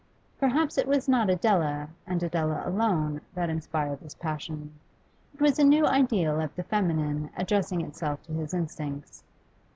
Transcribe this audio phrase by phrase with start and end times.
[0.39, 4.73] Perhaps it was not Adela, and Adela alone, that inspired this passion;
[5.31, 9.23] it was a new ideal of the feminine addressing itself to his instincts.